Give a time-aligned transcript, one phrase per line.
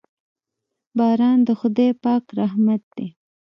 [0.97, 3.07] باران د خداے پاک رحمت دے